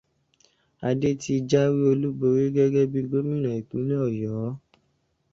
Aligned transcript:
Adé 0.87 1.09
ti 1.21 1.33
jáwé 1.49 1.81
olúborí 1.91 2.45
gẹ́gẹ́ 2.55 2.89
bí 2.91 2.99
gómìnà 3.11 3.49
ìpínlẹ̀ 3.61 3.99
Ọ̀yọ́. 4.07 4.49